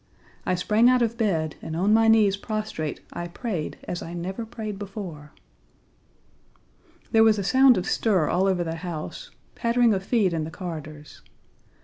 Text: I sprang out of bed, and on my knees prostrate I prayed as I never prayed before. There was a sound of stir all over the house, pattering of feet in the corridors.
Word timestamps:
I 0.47 0.55
sprang 0.55 0.89
out 0.89 1.03
of 1.03 1.15
bed, 1.15 1.57
and 1.61 1.75
on 1.75 1.93
my 1.93 2.07
knees 2.07 2.35
prostrate 2.35 3.01
I 3.13 3.27
prayed 3.27 3.77
as 3.83 4.01
I 4.01 4.15
never 4.15 4.47
prayed 4.47 4.79
before. 4.79 5.31
There 7.11 7.23
was 7.23 7.37
a 7.37 7.43
sound 7.43 7.77
of 7.77 7.85
stir 7.85 8.27
all 8.27 8.47
over 8.47 8.63
the 8.63 8.77
house, 8.77 9.29
pattering 9.53 9.93
of 9.93 10.03
feet 10.03 10.33
in 10.33 10.43
the 10.43 10.49
corridors. 10.49 11.21